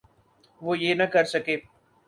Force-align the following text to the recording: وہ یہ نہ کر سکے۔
وہ 0.61 0.77
یہ 0.79 0.93
نہ 0.99 1.03
کر 1.13 1.23
سکے۔ 1.33 1.55